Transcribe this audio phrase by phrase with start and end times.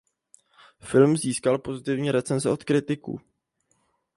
[0.79, 3.19] Film získal pozitivní recenze od kritiků.